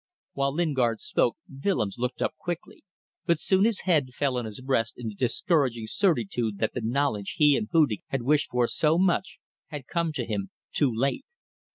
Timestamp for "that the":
6.57-6.81